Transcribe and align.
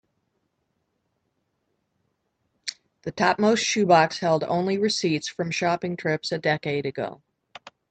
The 3.03 3.11
topmost 3.11 3.63
shoe 3.63 3.85
box 3.85 4.17
held 4.17 4.43
only 4.43 4.79
receipts 4.79 5.27
from 5.27 5.51
shopping 5.51 5.95
trips 5.95 6.31
a 6.31 6.39
decade 6.39 6.87
ago. 6.87 7.21